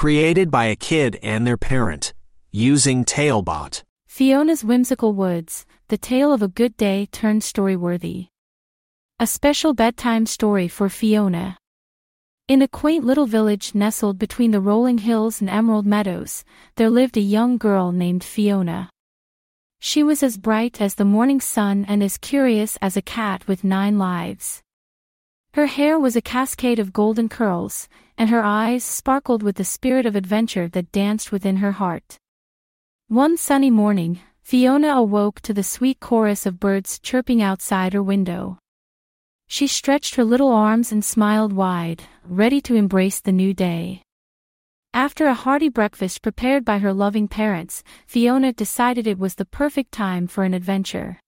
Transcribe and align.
Created 0.00 0.50
by 0.50 0.64
a 0.64 0.76
kid 0.76 1.18
and 1.22 1.46
their 1.46 1.58
parent. 1.58 2.14
Using 2.50 3.04
Talebot. 3.04 3.84
Fiona's 4.08 4.64
Whimsical 4.64 5.12
Woods, 5.12 5.66
the 5.88 5.98
tale 5.98 6.32
of 6.32 6.40
a 6.40 6.48
good 6.48 6.74
day 6.78 7.06
turned 7.12 7.44
story-worthy. 7.44 8.28
A 9.18 9.26
special 9.26 9.74
bedtime 9.74 10.24
story 10.24 10.68
for 10.68 10.88
Fiona. 10.88 11.58
In 12.48 12.62
a 12.62 12.66
quaint 12.66 13.04
little 13.04 13.26
village 13.26 13.74
nestled 13.74 14.18
between 14.18 14.52
the 14.52 14.60
rolling 14.62 14.96
hills 14.96 15.42
and 15.42 15.50
emerald 15.50 15.84
meadows, 15.84 16.44
there 16.76 16.88
lived 16.88 17.18
a 17.18 17.32
young 17.36 17.58
girl 17.58 17.92
named 17.92 18.24
Fiona. 18.24 18.88
She 19.80 20.02
was 20.02 20.22
as 20.22 20.38
bright 20.38 20.80
as 20.80 20.94
the 20.94 21.04
morning 21.04 21.42
sun 21.42 21.84
and 21.86 22.02
as 22.02 22.16
curious 22.16 22.78
as 22.80 22.96
a 22.96 23.02
cat 23.02 23.46
with 23.46 23.64
nine 23.64 23.98
lives. 23.98 24.62
Her 25.54 25.66
hair 25.66 25.98
was 25.98 26.14
a 26.14 26.22
cascade 26.22 26.78
of 26.78 26.92
golden 26.92 27.28
curls, 27.28 27.88
and 28.16 28.30
her 28.30 28.42
eyes 28.42 28.84
sparkled 28.84 29.42
with 29.42 29.56
the 29.56 29.64
spirit 29.64 30.06
of 30.06 30.14
adventure 30.14 30.68
that 30.68 30.92
danced 30.92 31.32
within 31.32 31.56
her 31.56 31.72
heart. 31.72 32.18
One 33.08 33.36
sunny 33.36 33.70
morning, 33.70 34.20
Fiona 34.42 34.90
awoke 34.94 35.40
to 35.40 35.52
the 35.52 35.64
sweet 35.64 35.98
chorus 35.98 36.46
of 36.46 36.60
birds 36.60 37.00
chirping 37.00 37.42
outside 37.42 37.94
her 37.94 38.02
window. 38.02 38.58
She 39.48 39.66
stretched 39.66 40.14
her 40.14 40.24
little 40.24 40.52
arms 40.52 40.92
and 40.92 41.04
smiled 41.04 41.52
wide, 41.52 42.04
ready 42.24 42.60
to 42.60 42.76
embrace 42.76 43.18
the 43.18 43.32
new 43.32 43.52
day. 43.52 44.02
After 44.94 45.26
a 45.26 45.34
hearty 45.34 45.68
breakfast 45.68 46.22
prepared 46.22 46.64
by 46.64 46.78
her 46.78 46.92
loving 46.92 47.26
parents, 47.26 47.82
Fiona 48.06 48.52
decided 48.52 49.08
it 49.08 49.18
was 49.18 49.34
the 49.34 49.44
perfect 49.44 49.90
time 49.90 50.28
for 50.28 50.44
an 50.44 50.54
adventure. 50.54 51.18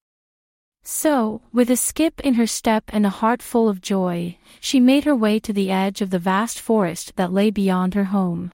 So, 0.84 1.42
with 1.52 1.70
a 1.70 1.76
skip 1.76 2.20
in 2.20 2.34
her 2.34 2.46
step 2.46 2.84
and 2.88 3.06
a 3.06 3.10
heart 3.20 3.40
full 3.40 3.68
of 3.68 3.80
joy, 3.80 4.36
she 4.60 4.80
made 4.80 5.04
her 5.04 5.14
way 5.14 5.38
to 5.38 5.52
the 5.52 5.70
edge 5.70 6.00
of 6.00 6.10
the 6.10 6.18
vast 6.18 6.60
forest 6.60 7.14
that 7.16 7.32
lay 7.32 7.50
beyond 7.50 7.94
her 7.94 8.04
home. 8.04 8.50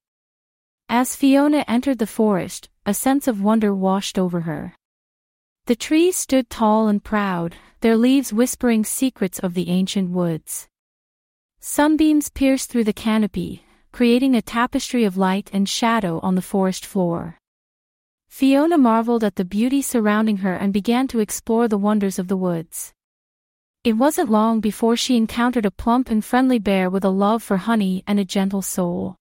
As 0.90 1.16
Fiona 1.16 1.64
entered 1.66 1.98
the 1.98 2.06
forest, 2.06 2.68
a 2.84 2.92
sense 2.92 3.28
of 3.28 3.42
wonder 3.42 3.74
washed 3.74 4.18
over 4.18 4.40
her. 4.40 4.74
The 5.66 5.76
trees 5.76 6.16
stood 6.16 6.50
tall 6.50 6.88
and 6.88 7.02
proud, 7.02 7.56
their 7.80 7.96
leaves 7.96 8.32
whispering 8.32 8.84
secrets 8.84 9.38
of 9.38 9.54
the 9.54 9.70
ancient 9.70 10.10
woods. 10.10 10.66
Sunbeams 11.60 12.28
pierced 12.28 12.70
through 12.70 12.84
the 12.84 12.92
canopy, 12.92 13.64
creating 13.90 14.34
a 14.34 14.42
tapestry 14.42 15.04
of 15.04 15.16
light 15.16 15.50
and 15.52 15.68
shadow 15.68 16.20
on 16.20 16.34
the 16.34 16.42
forest 16.42 16.84
floor. 16.84 17.37
Fiona 18.28 18.78
marveled 18.78 19.24
at 19.24 19.36
the 19.36 19.44
beauty 19.44 19.82
surrounding 19.82 20.38
her 20.38 20.54
and 20.54 20.72
began 20.72 21.08
to 21.08 21.18
explore 21.18 21.66
the 21.66 21.78
wonders 21.78 22.18
of 22.18 22.28
the 22.28 22.36
woods. 22.36 22.92
It 23.84 23.94
wasn't 23.94 24.30
long 24.30 24.60
before 24.60 24.96
she 24.96 25.16
encountered 25.16 25.66
a 25.66 25.70
plump 25.70 26.10
and 26.10 26.24
friendly 26.24 26.58
bear 26.58 26.90
with 26.90 27.04
a 27.04 27.10
love 27.10 27.42
for 27.42 27.56
honey 27.56 28.04
and 28.06 28.20
a 28.20 28.24
gentle 28.24 28.62
soul. 28.62 29.16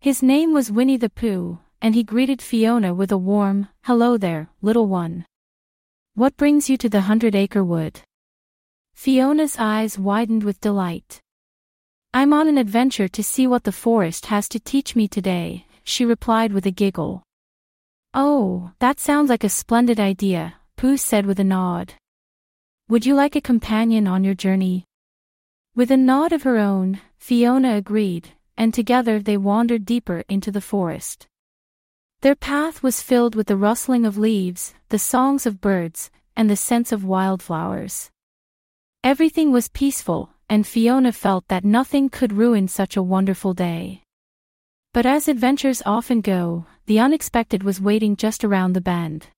His 0.00 0.22
name 0.22 0.52
was 0.52 0.70
Winnie 0.72 0.96
the 0.96 1.10
Pooh, 1.10 1.58
and 1.80 1.94
he 1.94 2.04
greeted 2.04 2.40
Fiona 2.40 2.94
with 2.94 3.12
a 3.12 3.18
warm, 3.18 3.68
hello 3.84 4.16
there, 4.16 4.48
little 4.60 4.86
one. 4.86 5.26
What 6.14 6.36
brings 6.36 6.70
you 6.70 6.76
to 6.78 6.88
the 6.88 7.02
Hundred 7.02 7.34
Acre 7.34 7.64
Wood? 7.64 8.02
Fiona's 8.94 9.56
eyes 9.58 9.98
widened 9.98 10.44
with 10.44 10.60
delight. 10.60 11.20
I'm 12.14 12.32
on 12.32 12.46
an 12.46 12.58
adventure 12.58 13.08
to 13.08 13.22
see 13.22 13.46
what 13.46 13.64
the 13.64 13.72
forest 13.72 14.26
has 14.26 14.48
to 14.50 14.60
teach 14.60 14.94
me 14.94 15.08
today, 15.08 15.66
she 15.82 16.04
replied 16.04 16.52
with 16.52 16.66
a 16.66 16.70
giggle. 16.70 17.22
Oh, 18.14 18.72
that 18.78 19.00
sounds 19.00 19.30
like 19.30 19.42
a 19.42 19.48
splendid 19.48 19.98
idea, 19.98 20.56
Pooh 20.76 20.98
said 20.98 21.24
with 21.24 21.40
a 21.40 21.44
nod. 21.44 21.94
Would 22.88 23.06
you 23.06 23.14
like 23.14 23.36
a 23.36 23.40
companion 23.40 24.06
on 24.06 24.22
your 24.22 24.34
journey? 24.34 24.84
With 25.74 25.90
a 25.90 25.96
nod 25.96 26.32
of 26.32 26.42
her 26.42 26.58
own, 26.58 27.00
Fiona 27.16 27.74
agreed, 27.76 28.32
and 28.58 28.74
together 28.74 29.18
they 29.18 29.38
wandered 29.38 29.86
deeper 29.86 30.24
into 30.28 30.50
the 30.50 30.60
forest. 30.60 31.26
Their 32.20 32.34
path 32.34 32.82
was 32.82 33.00
filled 33.00 33.34
with 33.34 33.46
the 33.46 33.56
rustling 33.56 34.04
of 34.04 34.18
leaves, 34.18 34.74
the 34.90 34.98
songs 34.98 35.46
of 35.46 35.62
birds, 35.62 36.10
and 36.36 36.50
the 36.50 36.56
scents 36.56 36.92
of 36.92 37.04
wildflowers. 37.04 38.10
Everything 39.02 39.52
was 39.52 39.68
peaceful, 39.68 40.30
and 40.50 40.66
Fiona 40.66 41.12
felt 41.12 41.48
that 41.48 41.64
nothing 41.64 42.10
could 42.10 42.34
ruin 42.34 42.68
such 42.68 42.94
a 42.94 43.02
wonderful 43.02 43.54
day. 43.54 44.02
But 44.92 45.06
as 45.06 45.28
adventures 45.28 45.82
often 45.86 46.20
go, 46.20 46.66
the 46.86 46.98
unexpected 46.98 47.62
was 47.62 47.80
waiting 47.80 48.16
just 48.16 48.44
around 48.44 48.72
the 48.72 48.80
bend. 48.80 49.28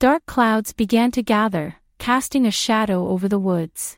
Dark 0.00 0.26
clouds 0.26 0.72
began 0.72 1.10
to 1.12 1.22
gather, 1.22 1.76
casting 1.98 2.46
a 2.46 2.50
shadow 2.50 3.08
over 3.08 3.28
the 3.28 3.38
woods. 3.38 3.96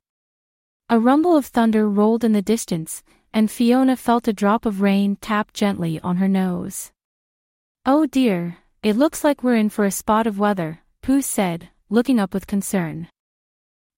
A 0.88 0.98
rumble 0.98 1.36
of 1.36 1.46
thunder 1.46 1.88
rolled 1.88 2.24
in 2.24 2.32
the 2.32 2.42
distance, 2.42 3.02
and 3.32 3.50
Fiona 3.50 3.96
felt 3.96 4.26
a 4.26 4.32
drop 4.32 4.66
of 4.66 4.80
rain 4.80 5.16
tap 5.16 5.52
gently 5.52 6.00
on 6.00 6.16
her 6.16 6.28
nose. 6.28 6.90
Oh 7.86 8.06
dear, 8.06 8.58
it 8.82 8.96
looks 8.96 9.22
like 9.22 9.42
we're 9.42 9.56
in 9.56 9.68
for 9.68 9.84
a 9.84 9.90
spot 9.90 10.26
of 10.26 10.38
weather, 10.38 10.80
Pooh 11.02 11.22
said, 11.22 11.68
looking 11.88 12.18
up 12.18 12.34
with 12.34 12.46
concern. 12.46 13.08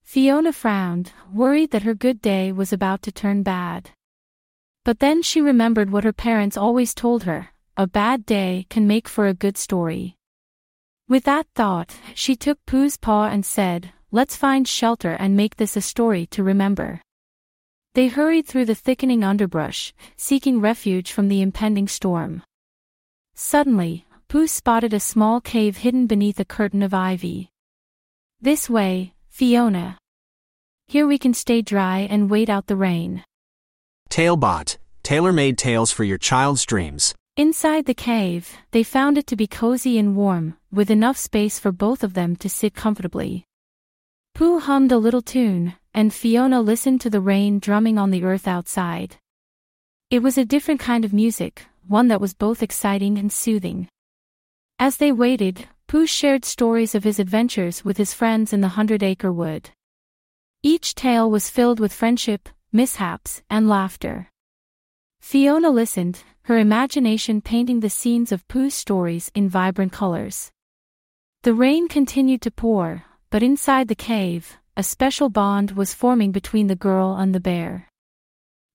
Fiona 0.03 0.53
frowned, 0.53 1.13
worried 1.33 1.71
that 1.71 1.85
her 1.85 1.95
good 1.95 2.21
day 2.21 2.53
was 2.53 2.73
about 2.73 3.01
to 3.03 3.13
turn 3.13 3.43
bad. 3.43 3.91
But 4.85 4.99
then 4.99 5.23
she 5.23 5.41
remembered 5.41 5.91
what 5.91 6.05
her 6.05 6.13
parents 6.13 6.57
always 6.57 6.93
told 6.93 7.23
her, 7.23 7.52
a 7.77 7.87
bad 7.87 8.27
day 8.27 8.67
can 8.69 8.87
make 8.87 9.09
for 9.09 9.27
a 9.27 9.35
good 9.35 9.57
story. 9.57 10.17
With 11.09 11.25
that 11.25 11.47
thought, 11.55 11.95
she 12.15 12.37
took 12.37 12.59
Pooh's 12.67 12.97
paw 12.97 13.29
and 13.29 13.45
said, 13.45 13.93
let's 14.11 14.37
find 14.37 14.69
shelter 14.69 15.13
and 15.13 15.37
make 15.37 15.57
this 15.57 15.77
a 15.77 15.81
story 15.81 16.27
to 16.27 16.43
remember. 16.43 17.01
They 17.95 18.09
hurried 18.09 18.47
through 18.47 18.67
the 18.67 18.75
thickening 18.75 19.25
underbrush, 19.25 19.95
seeking 20.17 20.61
refuge 20.61 21.13
from 21.13 21.29
the 21.29 21.43
impending 21.43 21.89
storm. 21.89 22.43
Suddenly, 23.35 24.07
Pooh 24.29 24.47
spotted 24.47 24.93
a 24.93 25.01
small 25.01 25.41
cave 25.41 25.79
hidden 25.79 26.07
beneath 26.07 26.41
a 26.41 26.45
curtain 26.45 26.83
of 26.83 26.95
ivy. 26.95 27.51
This 28.41 28.69
way, 28.69 29.15
Fiona. 29.29 29.99
Here 30.89 31.07
we 31.07 31.19
can 31.19 31.33
stay 31.33 31.63
dry 31.63 32.01
and 32.11 32.31
wait 32.31 32.51
out 32.51 32.67
the 32.67 32.77
rain. 32.77 33.25
Talebot, 34.11 34.79
tailor-made 35.03 35.57
tales 35.57 35.91
for 35.91 36.05
your 36.05 36.19
child's 36.19 36.65
dreams. 36.67 37.15
Inside 37.39 37.87
the 37.87 37.95
cave, 37.95 38.59
they 38.73 38.83
found 38.83 39.17
it 39.17 39.27
to 39.29 39.37
be 39.37 39.47
cozy 39.47 39.99
and 39.99 40.15
warm, 40.15 40.59
with 40.71 40.91
enough 40.91 41.17
space 41.17 41.59
for 41.59 41.73
both 41.73 42.05
of 42.05 42.13
them 42.13 42.37
to 42.37 42.49
sit 42.51 42.75
comfortably. 42.75 43.47
Pooh 44.35 44.59
hummed 44.59 44.93
a 44.93 44.99
little 44.99 45.23
tune, 45.23 45.75
and 45.95 46.13
Fiona 46.13 46.61
listened 46.61 47.01
to 47.01 47.09
the 47.09 47.23
rain 47.23 47.59
drumming 47.59 47.97
on 47.97 48.11
the 48.11 48.23
earth 48.23 48.47
outside. 48.47 49.17
It 50.11 50.23
was 50.23 50.37
a 50.37 50.45
different 50.45 50.81
kind 50.81 51.07
of 51.07 51.15
music, 51.15 51.65
one 51.89 52.09
that 52.09 52.21
was 52.21 52.35
both 52.35 52.63
exciting 52.63 53.17
and 53.17 53.33
soothing. 53.33 53.89
As 54.79 54.99
they 54.99 55.11
waited, 55.11 55.69
Pooh 55.87 56.07
shared 56.07 56.45
stories 56.45 56.95
of 56.95 57.05
his 57.05 57.19
adventures 57.19 57.83
with 57.83 57.97
his 57.97 58.13
friends 58.13 58.53
in 58.53 58.61
the 58.61 58.77
Hundred 58.77 59.03
Acre 59.03 59.33
Wood. 59.33 59.71
Each 60.63 60.95
tale 60.95 61.31
was 61.31 61.49
filled 61.49 61.81
with 61.81 61.95
friendship, 61.95 62.51
mishaps, 62.73 63.41
and 63.49 63.71
laughter. 63.71 64.29
Fiona 65.23 65.71
listened, 65.71 66.25
her 66.43 66.59
imagination 66.59 67.41
painting 67.41 67.79
the 67.81 67.89
scenes 67.89 68.33
of 68.33 68.47
Pooh's 68.49 68.75
stories 68.75 69.31
in 69.35 69.49
vibrant 69.49 69.93
colors. 69.93 70.51
The 71.43 71.55
rain 71.55 71.89
continued 71.89 72.43
to 72.43 72.51
pour, 72.51 73.05
but 73.31 73.43
inside 73.43 73.87
the 73.87 73.95
cave, 73.95 74.59
a 74.77 74.83
special 74.83 75.31
bond 75.31 75.71
was 75.71 75.95
forming 75.95 76.33
between 76.33 76.67
the 76.67 76.77
girl 76.77 77.17
and 77.17 77.33
the 77.33 77.41
bear. 77.41 77.89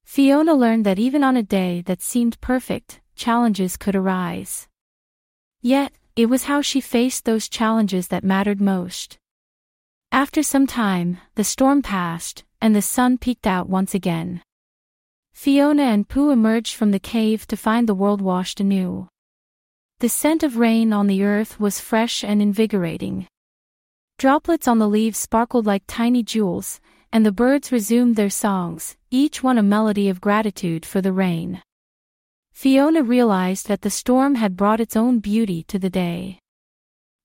Fiona 0.06 0.56
learned 0.56 0.86
that 0.86 0.98
even 0.98 1.22
on 1.22 1.36
a 1.36 1.44
day 1.44 1.82
that 1.82 2.02
seemed 2.02 2.40
perfect, 2.40 3.02
challenges 3.14 3.76
could 3.76 3.96
arise. 3.96 4.68
Yet, 5.62 5.92
it 6.16 6.28
was 6.28 6.46
how 6.46 6.62
she 6.62 6.80
faced 6.82 7.26
those 7.26 7.50
challenges 7.50 8.08
that 8.08 8.24
mattered 8.24 8.62
most. 8.62 9.18
After 10.14 10.42
some 10.42 10.66
time, 10.66 11.18
the 11.36 11.44
storm 11.44 11.82
passed, 11.82 12.46
and 12.62 12.74
the 12.74 12.82
sun 12.82 13.18
peeked 13.18 13.46
out 13.46 13.70
once 13.70 13.94
again. 13.94 14.42
Fiona 15.38 15.84
and 15.84 16.10
Pooh 16.10 16.32
emerged 16.32 16.74
from 16.74 16.90
the 16.90 17.00
cave 17.00 17.46
to 17.46 17.56
find 17.56 17.88
the 17.88 17.94
world 17.94 18.22
washed 18.22 18.60
anew. 18.60 19.08
The 20.00 20.10
scent 20.10 20.42
of 20.42 20.58
rain 20.58 20.92
on 20.92 21.06
the 21.06 21.22
earth 21.22 21.60
was 21.60 21.80
fresh 21.80 22.24
and 22.24 22.42
invigorating. 22.42 23.28
Droplets 24.18 24.68
on 24.68 24.80
the 24.80 24.90
leaves 24.90 25.20
sparkled 25.20 25.68
like 25.68 25.84
tiny 25.86 26.24
jewels, 26.24 26.82
and 27.14 27.24
the 27.24 27.32
birds 27.32 27.72
resumed 27.72 28.16
their 28.16 28.32
songs, 28.32 28.98
each 29.12 29.44
one 29.44 29.60
a 29.60 29.64
melody 29.64 30.10
of 30.10 30.20
gratitude 30.20 30.88
for 30.88 31.02
the 31.02 31.14
rain. 31.14 31.62
Fiona 32.52 33.04
realized 33.04 33.68
that 33.68 33.84
the 33.84 33.92
storm 33.92 34.34
had 34.34 34.58
brought 34.58 34.80
its 34.80 34.96
own 34.96 35.20
beauty 35.20 35.62
to 35.68 35.78
the 35.78 35.92
day. 35.92 36.40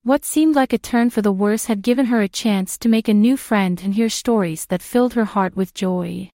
What 0.02 0.26
seemed 0.26 0.54
like 0.54 0.74
a 0.74 0.78
turn 0.78 1.08
for 1.08 1.22
the 1.22 1.32
worse 1.32 1.64
had 1.64 1.80
given 1.80 2.06
her 2.06 2.20
a 2.20 2.28
chance 2.28 2.76
to 2.76 2.90
make 2.90 3.08
a 3.08 3.14
new 3.14 3.38
friend 3.38 3.80
and 3.82 3.94
hear 3.94 4.10
stories 4.10 4.66
that 4.66 4.82
filled 4.82 5.14
her 5.14 5.24
heart 5.24 5.56
with 5.56 5.72
joy. 5.72 6.30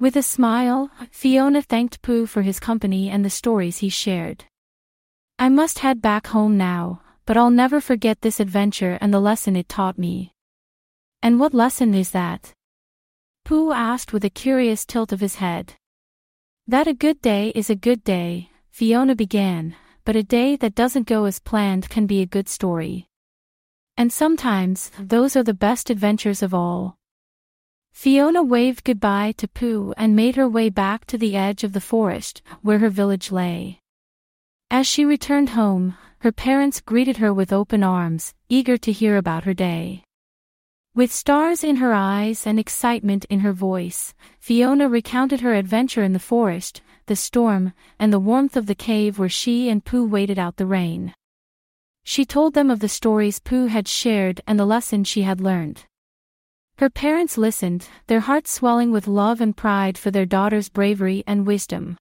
With 0.00 0.16
a 0.16 0.22
smile, 0.22 0.90
Fiona 1.10 1.60
thanked 1.60 2.00
Pooh 2.00 2.24
for 2.24 2.40
his 2.40 2.58
company 2.58 3.10
and 3.10 3.22
the 3.22 3.28
stories 3.28 3.78
he 3.78 3.90
shared. 3.90 4.46
I 5.38 5.50
must 5.50 5.80
head 5.80 6.00
back 6.00 6.28
home 6.28 6.56
now, 6.56 7.02
but 7.26 7.36
I'll 7.36 7.50
never 7.50 7.82
forget 7.82 8.22
this 8.22 8.40
adventure 8.40 8.96
and 9.02 9.12
the 9.12 9.20
lesson 9.20 9.56
it 9.56 9.68
taught 9.68 9.98
me. 9.98 10.32
And 11.22 11.38
what 11.38 11.52
lesson 11.52 11.92
is 11.92 12.12
that? 12.12 12.54
Pooh 13.44 13.72
asked 13.72 14.14
with 14.14 14.24
a 14.24 14.30
curious 14.30 14.86
tilt 14.86 15.12
of 15.12 15.20
his 15.20 15.34
head. 15.34 15.74
That 16.66 16.88
a 16.88 16.94
good 16.94 17.20
day 17.20 17.52
is 17.54 17.68
a 17.68 17.76
good 17.76 18.02
day, 18.02 18.48
Fiona 18.70 19.14
began, 19.14 19.76
but 20.06 20.16
a 20.16 20.22
day 20.22 20.56
that 20.56 20.74
doesn't 20.74 21.08
go 21.08 21.26
as 21.26 21.40
planned 21.40 21.90
can 21.90 22.06
be 22.06 22.22
a 22.22 22.26
good 22.26 22.48
story. 22.48 23.06
And 23.98 24.10
sometimes, 24.10 24.90
those 24.98 25.36
are 25.36 25.42
the 25.42 25.52
best 25.52 25.90
adventures 25.90 26.42
of 26.42 26.54
all. 26.54 26.96
Fiona 27.92 28.42
waved 28.42 28.84
goodbye 28.84 29.32
to 29.38 29.46
Pooh 29.46 29.92
and 29.96 30.16
made 30.16 30.36
her 30.36 30.48
way 30.48 30.70
back 30.70 31.04
to 31.06 31.18
the 31.18 31.36
edge 31.36 31.64
of 31.64 31.72
the 31.72 31.80
forest, 31.80 32.42
where 32.62 32.78
her 32.78 32.88
village 32.88 33.30
lay. 33.30 33.78
As 34.70 34.86
she 34.86 35.04
returned 35.04 35.50
home, 35.50 35.96
her 36.20 36.32
parents 36.32 36.80
greeted 36.80 37.16
her 37.18 37.34
with 37.34 37.52
open 37.52 37.82
arms, 37.82 38.34
eager 38.48 38.76
to 38.78 38.92
hear 38.92 39.16
about 39.16 39.44
her 39.44 39.54
day. 39.54 40.04
With 40.94 41.12
stars 41.12 41.62
in 41.62 41.76
her 41.76 41.92
eyes 41.92 42.46
and 42.46 42.58
excitement 42.58 43.24
in 43.26 43.40
her 43.40 43.52
voice, 43.52 44.12
Fiona 44.38 44.88
recounted 44.88 45.40
her 45.40 45.54
adventure 45.54 46.02
in 46.02 46.12
the 46.12 46.18
forest, 46.18 46.82
the 47.06 47.16
storm, 47.16 47.72
and 47.98 48.12
the 48.12 48.18
warmth 48.18 48.56
of 48.56 48.66
the 48.66 48.74
cave 48.74 49.18
where 49.18 49.28
she 49.28 49.68
and 49.68 49.84
Pooh 49.84 50.06
waited 50.06 50.38
out 50.38 50.56
the 50.56 50.66
rain. 50.66 51.14
She 52.02 52.24
told 52.24 52.54
them 52.54 52.70
of 52.70 52.80
the 52.80 52.88
stories 52.88 53.38
Pooh 53.40 53.66
had 53.66 53.86
shared 53.86 54.40
and 54.46 54.58
the 54.58 54.64
lesson 54.64 55.04
she 55.04 55.22
had 55.22 55.40
learned. 55.40 55.84
Her 56.80 56.88
parents 56.88 57.36
listened, 57.36 57.90
their 58.06 58.20
hearts 58.20 58.50
swelling 58.50 58.90
with 58.90 59.06
love 59.06 59.42
and 59.42 59.54
pride 59.54 59.98
for 59.98 60.10
their 60.10 60.24
daughter's 60.24 60.70
bravery 60.70 61.22
and 61.26 61.46
wisdom. 61.46 61.98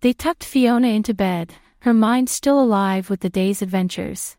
They 0.00 0.14
tucked 0.14 0.44
Fiona 0.44 0.88
into 0.88 1.12
bed, 1.12 1.52
her 1.80 1.92
mind 1.92 2.30
still 2.30 2.58
alive 2.58 3.10
with 3.10 3.20
the 3.20 3.28
day's 3.28 3.60
adventures. 3.60 4.34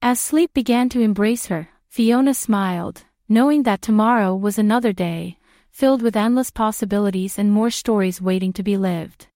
As 0.00 0.18
sleep 0.18 0.54
began 0.54 0.88
to 0.88 1.02
embrace 1.02 1.48
her, 1.48 1.68
Fiona 1.88 2.32
smiled, 2.32 3.04
knowing 3.28 3.64
that 3.64 3.82
tomorrow 3.82 4.34
was 4.34 4.58
another 4.58 4.94
day, 4.94 5.36
filled 5.68 6.00
with 6.00 6.16
endless 6.16 6.50
possibilities 6.50 7.38
and 7.38 7.52
more 7.52 7.68
stories 7.68 8.22
waiting 8.22 8.54
to 8.54 8.62
be 8.62 8.78
lived. 8.78 9.26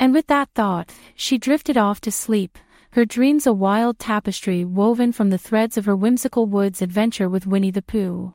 And 0.00 0.12
with 0.12 0.26
that 0.26 0.48
thought, 0.52 0.92
she 1.14 1.38
drifted 1.38 1.76
off 1.76 2.00
to 2.00 2.10
sleep, 2.10 2.58
her 2.92 3.06
dreams 3.06 3.46
a 3.46 3.52
wild 3.54 3.98
tapestry 3.98 4.66
woven 4.66 5.12
from 5.12 5.30
the 5.30 5.38
threads 5.38 5.78
of 5.78 5.86
her 5.86 5.96
whimsical 5.96 6.44
woods 6.44 6.82
adventure 6.82 7.26
with 7.26 7.46
Winnie 7.46 7.70
the 7.70 7.80
Pooh. 7.80 8.34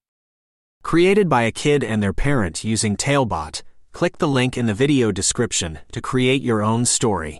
Created 0.81 1.29
by 1.29 1.43
a 1.43 1.51
kid 1.51 1.83
and 1.83 2.01
their 2.01 2.13
parent 2.13 2.63
using 2.63 2.97
Talebot, 2.97 3.61
click 3.91 4.17
the 4.17 4.27
link 4.27 4.57
in 4.57 4.65
the 4.65 4.73
video 4.73 5.11
description 5.11 5.77
to 5.91 6.01
create 6.01 6.41
your 6.41 6.63
own 6.63 6.85
story. 6.85 7.35